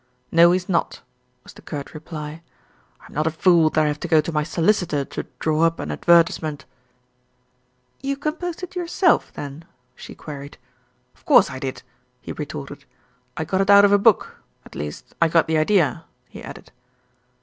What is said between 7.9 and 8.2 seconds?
275 276 THE RETURN OF ALFRED "You